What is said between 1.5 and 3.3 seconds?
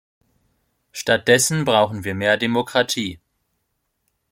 brauchen wir mehr Demokratie!